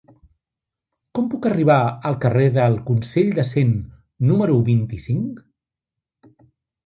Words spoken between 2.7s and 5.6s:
Consell de Cent número vint-i-cinc?